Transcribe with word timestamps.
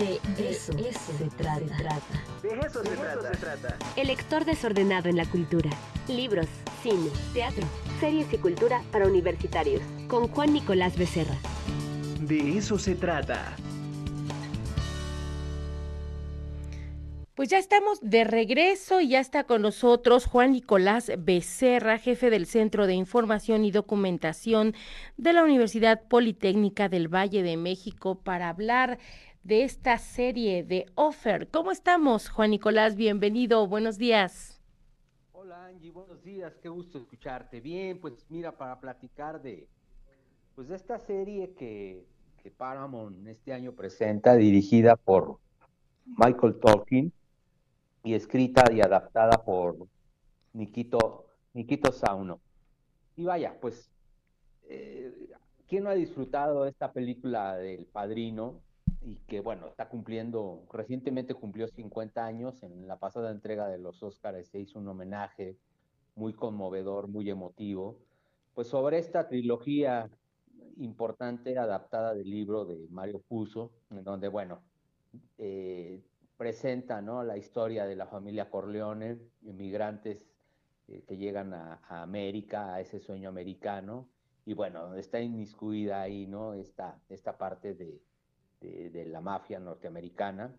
De 0.00 0.18
eso, 0.48 0.72
se, 0.72 1.28
trata. 1.36 1.60
De 2.42 2.48
eso, 2.66 2.82
se, 2.82 3.36
trata. 3.36 3.76
El 3.96 4.06
lector 4.06 4.46
desordenado 4.46 5.10
en 5.10 5.16
la 5.18 5.26
cultura. 5.26 5.68
Libros, 6.08 6.46
cine, 6.82 7.10
teatro, 7.34 7.66
series 8.00 8.32
y 8.32 8.38
cultura 8.38 8.82
para 8.92 9.06
universitarios. 9.06 9.82
Con 10.08 10.28
Juan 10.28 10.54
Nicolás 10.54 10.96
Becerra. 10.96 11.36
De 12.22 12.56
eso 12.56 12.78
se 12.78 12.94
trata. 12.94 13.54
Pues 17.34 17.48
ya 17.48 17.58
estamos 17.58 18.00
de 18.02 18.24
regreso 18.24 19.00
y 19.00 19.08
ya 19.08 19.20
está 19.20 19.44
con 19.44 19.62
nosotros 19.62 20.26
Juan 20.26 20.52
Nicolás 20.52 21.10
Becerra, 21.18 21.98
jefe 21.98 22.28
del 22.28 22.44
Centro 22.44 22.86
de 22.86 22.92
Información 22.92 23.64
y 23.64 23.70
Documentación 23.70 24.74
de 25.16 25.32
la 25.32 25.42
Universidad 25.42 26.02
Politécnica 26.02 26.90
del 26.90 27.08
Valle 27.08 27.42
de 27.42 27.56
México 27.56 28.16
para 28.22 28.50
hablar 28.50 28.98
de 29.42 29.64
esta 29.64 29.98
serie 29.98 30.62
de 30.62 30.86
Offer. 30.94 31.48
¿Cómo 31.48 31.72
estamos, 31.72 32.28
Juan 32.28 32.50
Nicolás? 32.50 32.96
Bienvenido, 32.96 33.66
buenos 33.66 33.96
días. 33.96 34.60
Hola 35.32 35.66
Angie, 35.66 35.90
buenos 35.90 36.22
días, 36.22 36.58
qué 36.62 36.68
gusto 36.68 36.98
escucharte. 36.98 37.60
Bien, 37.60 37.98
pues 37.98 38.26
mira, 38.28 38.56
para 38.56 38.78
platicar 38.78 39.40
de, 39.40 39.66
pues 40.54 40.68
de 40.68 40.76
esta 40.76 40.98
serie 40.98 41.54
que, 41.54 42.04
Paramount 42.56 43.26
este 43.28 43.52
año 43.52 43.72
presenta, 43.72 44.34
dirigida 44.34 44.96
por 44.96 45.38
Michael 46.06 46.58
Tolkien 46.58 47.12
y 48.02 48.14
escrita 48.14 48.64
y 48.72 48.80
adaptada 48.80 49.44
por 49.44 49.76
Nikito, 50.54 51.26
Nikito 51.52 51.92
Sauno. 51.92 52.40
Y 53.16 53.24
vaya, 53.24 53.58
pues, 53.60 53.90
eh, 54.68 55.30
¿quién 55.68 55.84
no 55.84 55.90
ha 55.90 55.94
disfrutado 55.94 56.66
esta 56.66 56.92
película 56.92 57.56
del 57.56 57.84
Padrino? 57.84 58.62
Y 59.02 59.16
que, 59.26 59.40
bueno, 59.40 59.66
está 59.66 59.88
cumpliendo, 59.88 60.66
recientemente 60.72 61.34
cumplió 61.34 61.66
50 61.68 62.24
años, 62.24 62.62
en 62.62 62.86
la 62.86 62.98
pasada 62.98 63.30
entrega 63.30 63.68
de 63.68 63.78
los 63.78 64.02
Óscares 64.02 64.48
se 64.48 64.60
hizo 64.60 64.78
un 64.78 64.88
homenaje 64.88 65.56
muy 66.16 66.34
conmovedor, 66.34 67.08
muy 67.08 67.30
emotivo, 67.30 67.98
pues 68.54 68.68
sobre 68.68 68.98
esta 68.98 69.26
trilogía 69.28 70.10
importante 70.76 71.58
adaptada 71.58 72.14
del 72.14 72.28
libro 72.28 72.64
de 72.64 72.86
Mario 72.90 73.20
Puzo, 73.26 73.72
en 73.90 74.04
donde, 74.04 74.28
bueno, 74.28 74.62
eh, 75.38 76.02
presenta 76.36 77.00
¿no? 77.00 77.22
la 77.22 77.36
historia 77.36 77.86
de 77.86 77.96
la 77.96 78.06
familia 78.06 78.50
Corleone, 78.50 79.18
inmigrantes 79.42 80.26
eh, 80.88 81.02
que 81.06 81.16
llegan 81.16 81.52
a, 81.54 81.80
América, 81.88 82.74
a 82.74 82.80
ese 82.80 82.98
sueño 82.98 83.28
americano, 83.28 84.08
y 84.46 84.54
bueno, 84.54 84.94
está 84.94 85.20
inmiscuida 85.20 86.00
ahí 86.02 86.26
¿no? 86.26 86.54
esta, 86.54 86.98
esta 87.08 87.36
parte 87.36 87.74
de, 87.74 88.00
de, 88.60 89.06
la 89.06 89.20
mafia 89.20 89.58
norteamericana. 89.58 90.54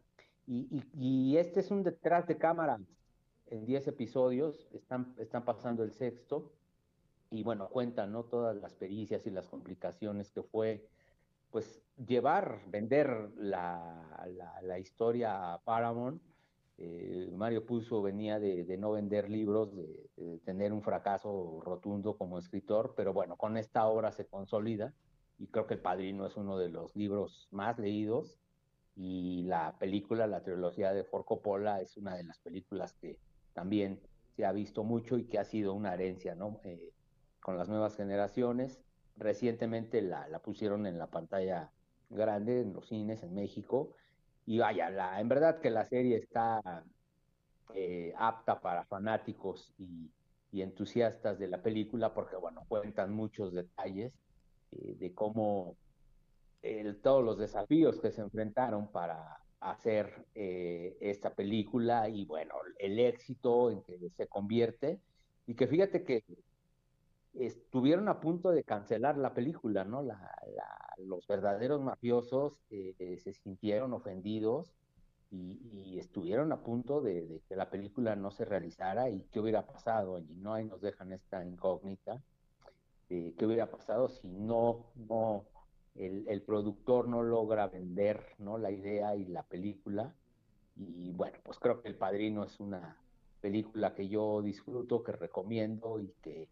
Y, 0.48 0.84
y, 0.98 1.38
este 1.38 1.60
es 1.60 1.72
un 1.72 1.84
detrás 1.84 2.28
de 2.28 2.38
cámara 2.38 2.80
en 3.48 3.66
10 3.66 3.88
episodios, 3.88 4.68
están, 4.74 5.14
están 5.18 5.46
pasando 5.46 5.84
el 5.84 5.92
sexto, 5.92 6.52
y 7.30 7.44
bueno, 7.44 7.70
cuentan 7.70 8.12
¿no? 8.12 8.24
todas 8.24 8.56
las 8.58 8.74
pericias 8.74 9.26
y 9.26 9.30
las 9.30 9.48
complicaciones 9.48 10.32
que 10.32 10.44
fue 10.44 10.86
pues 11.50 11.82
llevar, 12.08 12.62
vender 12.68 13.30
la, 13.38 14.26
la, 14.64 14.80
historia 14.80 15.54
a 15.54 15.60
Paramount. 15.60 16.22
Eh, 16.78 17.30
Mario 17.36 17.66
Puzo 17.66 18.02
venía 18.02 18.40
de, 18.40 18.78
no 18.78 18.92
vender 18.92 19.30
libros, 19.30 19.76
de, 19.76 20.40
tener 20.46 20.72
un 20.74 20.82
fracaso 20.82 21.60
rotundo 21.62 22.18
como 22.18 22.40
escritor, 22.40 22.94
pero 22.96 23.14
bueno, 23.14 23.36
con 23.36 23.58
esta 23.58 23.86
obra 23.88 24.12
se 24.12 24.26
consolida 24.26 24.94
y 25.42 25.48
creo 25.48 25.66
que 25.66 25.74
El 25.74 25.82
Padrino 25.82 26.28
es 26.28 26.38
uno 26.38 26.58
de 26.58 26.70
los 26.70 26.96
libros 26.96 27.48
más 27.52 27.80
leídos 27.80 28.38
y 28.96 29.44
la 29.44 29.76
película, 29.80 30.28
la 30.28 30.44
trilogía 30.44 30.94
de 30.94 31.04
Ford 31.04 31.26
Coppola 31.26 31.82
es 31.82 31.98
una 31.98 32.16
de 32.16 32.24
las 32.24 32.40
películas 32.40 32.94
que 32.94 33.18
también 33.54 34.00
se 34.36 34.46
ha 34.46 34.52
visto 34.52 34.84
mucho 34.84 35.18
y 35.18 35.26
que 35.26 35.40
ha 35.40 35.46
sido 35.46 35.74
una 35.74 35.94
herencia, 35.94 36.36
¿no? 36.36 36.60
Eh, 36.64 36.94
con 37.40 37.58
las 37.58 37.70
nuevas 37.70 37.96
generaciones 37.96 38.80
Recientemente 39.18 40.02
la, 40.02 40.28
la 40.30 40.40
pusieron 40.40 40.88
en 40.88 40.98
la 40.98 41.08
pantalla 41.08 41.72
grande 42.10 42.62
en 42.62 42.74
los 42.74 42.88
cines 42.88 43.24
en 43.24 43.36
México 43.36 43.96
y 44.46 44.58
vaya, 44.58 44.90
la, 44.90 45.20
en 45.20 45.30
verdad 45.30 45.60
que 45.60 45.70
la 45.70 45.86
serie 45.86 46.18
está 46.18 46.84
eh, 47.76 48.14
apta 48.18 48.60
para 48.60 48.86
fanáticos 48.86 49.74
y, 49.78 50.10
entusiastas 50.54 51.40
de 51.40 51.48
la 51.48 51.62
película 51.62 52.14
porque, 52.14 52.36
bueno, 52.36 52.66
cuentan 52.68 53.14
muchos 53.14 53.54
detalles 53.54 54.12
eh, 54.72 54.96
de 55.00 55.14
cómo 55.14 55.78
todos 57.02 57.24
los 57.24 57.40
desafíos 57.40 58.00
que 58.00 58.12
se 58.12 58.22
enfrentaron 58.22 58.92
para 58.92 59.42
hacer 59.62 60.26
eh, 60.36 60.98
esta 61.00 61.34
película 61.34 62.10
y, 62.10 62.26
bueno, 62.26 62.56
el 62.80 63.00
éxito 63.00 63.72
en 63.72 63.82
que 63.84 64.10
se 64.10 64.28
convierte. 64.28 65.00
Y 65.46 65.56
que 65.56 65.68
fíjate 65.68 66.04
que 66.04 66.24
estuvieron 67.34 68.10
a 68.10 68.20
punto 68.20 68.52
de 68.52 68.64
cancelar 68.64 69.18
la 69.18 69.34
película, 69.34 69.84
¿no? 69.84 70.02
La, 70.02 70.36
los 70.98 71.26
verdaderos 71.28 71.82
mafiosos 71.82 72.60
eh, 72.70 73.18
se 73.24 73.34
sintieron 73.34 73.94
ofendidos 73.94 74.74
y, 75.30 76.00
estuvieron 76.00 76.52
a 76.52 76.62
punto 76.62 77.00
de, 77.00 77.42
que 77.48 77.56
la 77.56 77.70
película 77.70 78.16
no 78.16 78.32
se 78.32 78.44
realizara. 78.44 79.10
Y 79.10 79.22
qué 79.32 79.40
hubiera 79.40 79.66
pasado, 79.66 80.20
y 80.20 80.36
no 80.36 80.56
ahí 80.56 80.66
nos 80.66 80.82
dejan 80.82 81.14
esta 81.14 81.46
incógnita, 81.46 82.22
qué 83.38 83.46
hubiera 83.46 83.70
pasado 83.70 84.08
si 84.08 84.30
no, 84.30 84.86
no, 84.96 85.46
el, 85.96 86.26
el, 86.30 86.42
productor 86.44 87.10
no 87.10 87.24
logra 87.24 87.68
vender, 87.68 88.26
¿no? 88.38 88.58
La 88.58 88.72
idea 88.72 89.16
y 89.16 89.26
la 89.26 89.44
película, 89.44 90.16
y 90.78 91.12
bueno, 91.12 91.38
pues 91.44 91.60
creo 91.60 91.82
que 91.82 91.90
El 91.90 91.96
Padrino 91.96 92.46
es 92.46 92.60
una 92.62 92.98
película 93.42 93.94
que 93.94 94.08
yo 94.08 94.42
disfruto, 94.42 95.04
que 95.04 95.12
recomiendo 95.12 96.00
y 96.00 96.14
que 96.22 96.48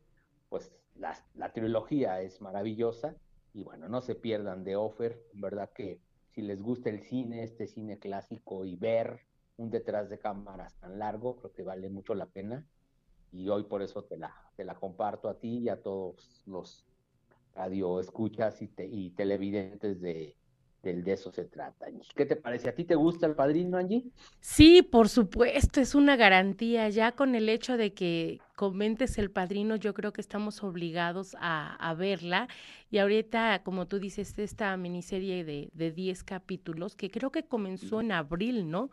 pues 0.50 0.70
la, 0.96 1.16
la, 1.36 1.54
trilogía 1.54 2.22
es 2.22 2.42
maravillosa. 2.42 3.16
Y 3.54 3.64
bueno, 3.64 3.88
no 3.88 4.02
se 4.02 4.16
pierdan 4.16 4.64
de 4.64 4.76
Offer, 4.76 5.24
en 5.34 5.42
verdad 5.42 5.72
que 5.74 6.02
si 6.32 6.42
les 6.42 6.62
gusta 6.62 6.90
el 6.90 7.00
cine, 7.00 7.44
este 7.44 7.68
cine 7.68 7.98
clásico 7.98 8.66
y 8.66 8.76
ver 8.76 9.22
un 9.58 9.70
detrás 9.70 10.10
de 10.10 10.20
cámaras 10.20 10.76
tan 10.76 11.00
largo, 11.00 11.38
creo 11.38 11.54
que 11.54 11.64
vale 11.64 11.90
mucho 11.90 12.14
la 12.16 12.28
pena 12.28 12.68
y 13.32 13.50
hoy 13.50 13.64
por 13.64 13.82
eso 13.82 14.04
te 14.04 14.18
la, 14.18 14.34
te 14.56 14.64
la 14.64 14.76
comparto 14.76 15.30
a 15.30 15.36
ti 15.36 15.60
y 15.60 15.70
a 15.70 15.82
todos 15.82 16.44
los 16.46 16.86
radio 17.56 18.00
escuchas 18.00 18.62
y, 18.62 18.70
y 18.78 19.10
televidentes 19.12 20.02
de, 20.02 20.36
del 20.84 21.04
de 21.04 21.14
eso 21.14 21.32
se 21.32 21.46
trata. 21.46 21.88
¿Qué 22.16 22.26
te 22.26 22.36
parece? 22.36 22.70
¿A 22.70 22.76
ti 22.76 22.86
te 22.86 22.96
gusta 22.96 23.26
el 23.26 23.36
padrino, 23.36 23.78
Angie? 23.78 24.06
Sí, 24.40 24.82
por 24.82 25.10
supuesto, 25.10 25.82
es 25.82 25.94
una 25.94 26.16
garantía. 26.16 26.90
Ya 26.90 27.12
con 27.12 27.36
el 27.36 27.50
hecho 27.50 27.76
de 27.76 27.94
que 27.94 28.40
comentes 28.56 29.18
el 29.18 29.30
padrino, 29.30 29.76
yo 29.76 29.94
creo 29.94 30.14
que 30.14 30.22
estamos 30.22 30.64
obligados 30.64 31.36
a, 31.40 31.94
verla. 31.98 32.48
Y 32.90 33.00
ahorita, 33.00 33.62
como 33.64 33.88
tú 33.88 34.00
dices, 34.00 34.38
esta 34.40 34.76
miniserie 34.78 35.44
de, 35.44 35.70
de 35.74 35.92
10 35.92 36.24
capítulos, 36.24 36.96
que 36.96 37.12
creo 37.12 37.32
que 37.32 37.44
comenzó 37.44 38.00
en 38.02 38.12
abril, 38.14 38.70
¿no? 38.70 38.90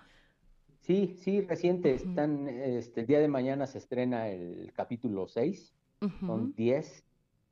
Sí, 0.87 1.17
sí, 1.19 1.41
reciente. 1.41 1.95
Están, 1.95 2.47
este, 2.49 3.01
el 3.01 3.07
día 3.09 3.19
de 3.19 3.27
mañana 3.27 3.67
se 3.67 3.79
estrena 3.79 4.29
el 4.29 4.73
capítulo 4.73 5.27
6, 5.27 5.75
son 6.21 6.55
10 6.55 7.05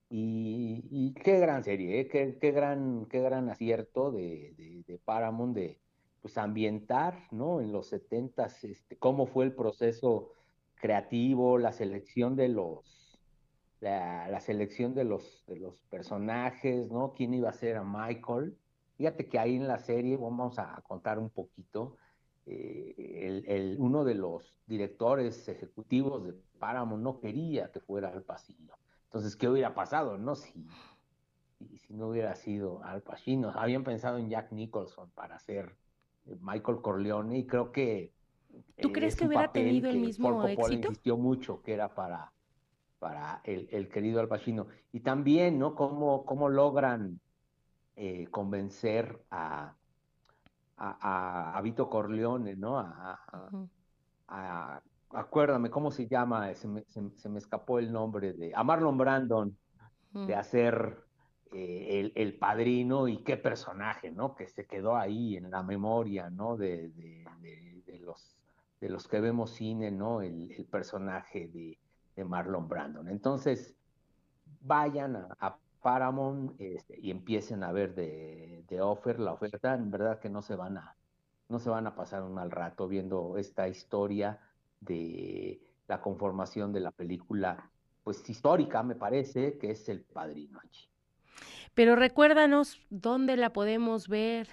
y, 0.09 1.13
qué 1.15 1.41
gran 1.41 1.65
serie, 1.65 2.01
¿eh? 2.01 2.09
qué, 2.09 2.53
gran, 2.53 3.07
qué 3.07 3.21
gran 3.21 3.49
acierto 3.49 4.13
de, 4.13 4.85
de, 4.87 4.99
Paramount 5.05 5.57
de 5.57 5.81
pues, 6.23 6.39
ambientar 6.39 7.27
¿no? 7.33 7.61
en 7.61 7.73
los 7.73 7.89
70 7.89 8.47
este, 8.63 8.97
cómo 8.99 9.27
fue 9.27 9.47
el 9.47 9.53
proceso 9.53 10.31
creativo, 10.77 11.59
la 11.59 11.73
selección 11.73 12.37
de 12.37 12.51
los, 12.51 13.19
la, 13.81 14.39
selección 14.41 14.95
de 14.95 15.03
los, 15.03 15.43
de 15.49 15.57
los 15.57 15.83
personajes, 15.91 16.89
¿no? 16.93 17.15
quién 17.15 17.35
iba 17.35 17.51
a 17.51 17.53
ser 17.53 17.79
a 17.79 17.83
Michael. 17.83 18.57
Fíjate 18.97 19.29
que 19.29 19.41
ahí 19.41 19.57
en 19.57 19.67
la 19.67 19.81
serie, 19.81 20.17
vamos 20.17 20.61
a 20.61 20.81
contar 20.87 21.19
un 21.19 21.31
poquito, 21.31 21.97
eh, 22.47 23.43
el, 23.47 23.77
uno 23.79 24.05
de 24.05 24.15
los 24.15 24.61
directores 24.67 25.49
ejecutivos 25.49 26.25
de 26.25 26.35
Paramount 26.59 27.03
no 27.03 27.21
quería 27.21 27.71
que 27.73 27.81
fuera 27.81 28.09
Al 28.09 28.23
Pacino. 28.23 28.75
Entonces, 29.05 29.37
¿qué 29.37 29.49
hubiera 29.49 29.75
pasado, 29.75 30.19
no? 30.19 30.35
Si, 30.35 30.67
si 31.79 31.95
no 31.95 32.09
hubiera 32.09 32.35
sido 32.35 32.83
Al 32.85 33.03
Pacino. 33.03 33.51
Habían 33.51 33.85
pensado 33.85 34.19
en 34.19 34.29
Jack 34.29 34.53
Nicholson 34.53 35.11
para 35.11 35.39
ser 35.39 35.77
Michael 36.41 36.81
Corleone 36.83 37.39
y 37.39 37.47
creo 37.47 37.73
que... 37.73 38.13
¿Tú 38.81 38.93
crees 38.93 39.17
que 39.17 39.27
hubiera 39.27 39.51
tenido 39.51 39.89
el 39.89 39.99
mismo 39.99 40.47
éxito? 40.47 40.89
insistió 40.89 41.17
mucho 41.17 41.63
que 41.63 41.73
era 41.73 41.95
para, 41.95 42.33
para 42.99 43.41
el, 43.45 43.89
querido 43.89 44.21
Al 44.21 44.29
Pacino. 44.29 44.67
Y 44.93 45.01
también, 45.01 45.59
¿no? 45.59 45.75
Cómo, 45.75 46.25
cómo 46.25 46.49
logran 46.49 47.21
eh, 47.97 48.27
convencer 48.31 49.25
a, 49.31 49.77
a, 50.77 51.57
a, 51.57 51.61
Vito 51.63 51.89
Corleone, 51.89 52.57
¿no? 52.57 52.79
a, 52.79 54.83
acuérdame, 55.15 55.71
¿cómo 55.71 55.91
se 55.91 56.07
llama? 56.07 56.53
Se 56.55 56.69
me, 56.69 56.85
se, 56.85 57.29
me 57.29 57.39
escapó 57.39 57.79
el 57.79 57.93
nombre 57.93 58.33
de. 58.33 58.53
A 58.55 58.65
Marlon 58.65 58.99
Brandon, 58.99 59.57
de 60.13 60.35
hacer 60.35 60.99
eh, 61.53 62.13
el, 62.15 62.39
padrino 62.39 63.09
y 63.09 63.23
qué 63.25 63.37
personaje, 63.37 64.11
¿no? 64.11 64.35
Que 64.35 64.49
se 64.49 64.67
quedó 64.67 64.97
ahí 64.97 65.37
en 65.37 65.51
la 65.51 65.63
memoria, 65.63 66.31
¿no? 66.31 66.57
De, 66.57 66.93
los, 68.01 68.37
de 68.81 68.89
los 68.89 69.09
que 69.09 69.21
vemos 69.21 69.51
cine, 69.51 69.91
¿no? 69.91 70.23
El, 70.23 70.67
personaje 70.71 71.49
de, 71.49 72.25
Marlon 72.25 72.69
Brandon. 72.69 73.09
Entonces, 73.09 73.75
vayan 74.61 75.17
a, 75.17 75.59
Paramount 75.83 76.59
este, 76.59 76.99
y 76.99 77.11
empiecen 77.11 77.63
a 77.63 77.71
ver 77.71 77.95
de, 77.95 78.34
de 78.69 78.81
offer, 78.81 79.21
la 79.21 79.33
oferta, 79.33 79.75
en 79.75 79.91
verdad 79.91 80.19
que 80.19 80.31
no 80.31 80.43
se 80.43 80.57
van 80.57 80.79
a, 80.79 80.97
no 81.49 81.59
se 81.59 81.71
van 81.71 81.87
a 81.87 81.95
pasar 81.95 82.23
un 82.23 82.35
mal 82.35 82.51
rato 82.51 82.89
viendo 82.89 83.37
esta 83.39 83.69
historia 83.69 84.41
de 84.81 85.61
la 85.87 86.01
conformación 86.01 86.73
de 86.73 86.81
la 86.81 86.91
película, 86.91 87.71
pues 88.03 88.29
histórica, 88.29 88.83
me 88.83 88.95
parece, 88.95 89.59
que 89.59 89.71
es 89.71 89.89
El 89.89 90.03
Padrino 90.03 90.59
allí. 90.63 90.89
Pero 91.75 91.97
recuérdanos 91.97 92.81
dónde 92.91 93.37
la 93.37 93.53
podemos 93.53 94.09
ver. 94.09 94.49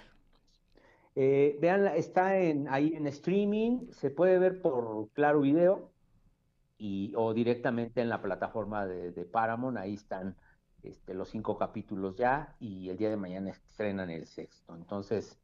Eh, 1.14 1.58
veanla, 1.60 1.94
está 1.96 2.38
en, 2.38 2.68
ahí 2.68 2.94
en 2.94 3.06
streaming, 3.06 3.90
se 3.90 4.10
puede 4.10 4.38
ver 4.38 4.62
por 4.62 5.10
Claro 5.12 5.42
Video 5.42 5.90
y, 6.78 7.12
o 7.16 7.34
directamente 7.34 8.00
en 8.00 8.08
la 8.08 8.22
plataforma 8.22 8.86
de, 8.86 9.24
Paramount, 9.24 9.76
ahí 9.76 9.94
están 9.94 10.36
este, 10.82 11.14
los 11.14 11.28
cinco 11.28 11.56
capítulos 11.56 12.16
ya 12.16 12.56
y 12.58 12.88
el 12.88 12.96
día 12.96 13.10
de 13.10 13.16
mañana 13.16 13.50
estrenan 13.50 14.10
el 14.10 14.26
sexto. 14.26 14.74
Entonces, 14.74 15.38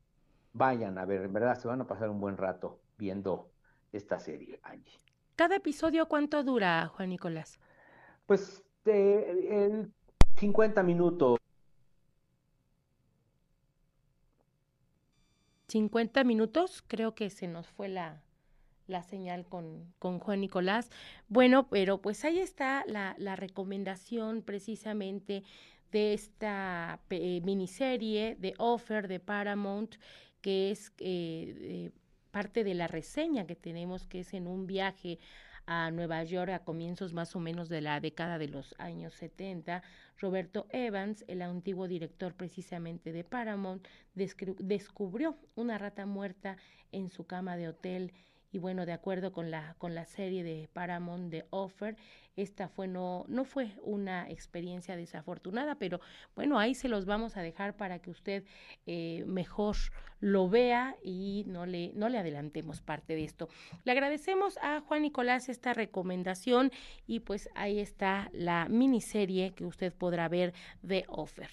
vayan 0.52 0.98
a 0.98 1.04
ver, 1.04 1.22
en 1.22 1.32
verdad 1.32 1.58
se 1.58 1.68
van 1.68 1.80
a 1.80 1.86
pasar 1.86 2.10
un 2.10 2.20
buen 2.20 2.36
rato 2.36 2.80
viendo 2.96 3.50
esta 3.92 4.18
serie, 4.18 4.60
Angie. 4.62 4.98
¿Cada 5.36 5.56
episodio 5.56 6.08
cuánto 6.08 6.42
dura, 6.42 6.88
Juan 6.88 7.10
Nicolás? 7.10 7.60
Pues 8.26 8.64
eh, 8.86 9.86
50 10.36 10.82
minutos. 10.82 11.38
50 15.68 16.24
minutos, 16.24 16.82
creo 16.86 17.14
que 17.14 17.30
se 17.30 17.46
nos 17.46 17.68
fue 17.68 17.88
la, 17.88 18.22
la 18.88 19.02
señal 19.02 19.46
con, 19.46 19.92
con, 19.98 20.18
Juan 20.18 20.40
Nicolás. 20.40 20.90
Bueno, 21.28 21.68
pero 21.68 21.98
pues 21.98 22.24
ahí 22.24 22.38
está 22.40 22.84
la, 22.86 23.14
la 23.18 23.36
recomendación 23.36 24.42
precisamente 24.42 25.44
de 25.92 26.14
esta 26.14 27.00
eh, 27.10 27.40
miniserie 27.44 28.36
de 28.38 28.54
Offer 28.58 29.08
de 29.08 29.20
Paramount, 29.20 29.96
que 30.40 30.70
es 30.70 30.92
eh, 30.98 31.90
parte 32.30 32.64
de 32.64 32.74
la 32.74 32.88
reseña 32.88 33.46
que 33.46 33.56
tenemos, 33.56 34.06
que 34.06 34.20
es 34.20 34.34
en 34.34 34.46
un 34.46 34.66
viaje 34.66 35.18
a 35.66 35.90
Nueva 35.90 36.24
York 36.24 36.50
a 36.50 36.64
comienzos 36.64 37.12
más 37.12 37.36
o 37.36 37.40
menos 37.40 37.68
de 37.68 37.82
la 37.82 38.00
década 38.00 38.38
de 38.38 38.48
los 38.48 38.74
años 38.78 39.12
70, 39.14 39.82
Roberto 40.18 40.66
Evans, 40.70 41.24
el 41.28 41.42
antiguo 41.42 41.86
director 41.86 42.34
precisamente 42.34 43.12
de 43.12 43.22
Paramount, 43.22 43.86
descubrió 44.14 45.36
una 45.56 45.76
rata 45.76 46.06
muerta 46.06 46.56
en 46.90 47.10
su 47.10 47.26
cama 47.26 47.56
de 47.56 47.68
hotel 47.68 48.12
y 48.50 48.58
bueno, 48.58 48.86
de 48.86 48.92
acuerdo 48.92 49.32
con 49.32 49.50
la, 49.50 49.74
con 49.78 49.94
la 49.94 50.04
serie 50.04 50.42
de 50.42 50.68
Paramount 50.72 51.30
de 51.30 51.46
Offer, 51.50 51.96
esta 52.36 52.68
fue 52.68 52.86
no, 52.86 53.24
no 53.28 53.44
fue 53.44 53.72
una 53.82 54.30
experiencia 54.30 54.96
desafortunada, 54.96 55.74
pero 55.74 56.00
bueno, 56.36 56.58
ahí 56.58 56.74
se 56.74 56.88
los 56.88 57.04
vamos 57.04 57.36
a 57.36 57.42
dejar 57.42 57.76
para 57.76 57.98
que 57.98 58.10
usted 58.10 58.44
eh, 58.86 59.24
mejor 59.26 59.76
lo 60.20 60.48
vea 60.48 60.96
y 61.02 61.44
no 61.46 61.66
le, 61.66 61.92
no 61.94 62.08
le 62.08 62.18
adelantemos 62.18 62.80
parte 62.80 63.14
de 63.16 63.24
esto. 63.24 63.48
Le 63.84 63.92
agradecemos 63.92 64.56
a 64.62 64.80
Juan 64.80 65.02
Nicolás 65.02 65.48
esta 65.48 65.74
recomendación 65.74 66.70
y 67.06 67.20
pues 67.20 67.50
ahí 67.54 67.80
está 67.80 68.30
la 68.32 68.68
miniserie 68.68 69.52
que 69.52 69.64
usted 69.64 69.92
podrá 69.92 70.28
ver 70.28 70.54
de 70.82 71.04
Offer. 71.08 71.50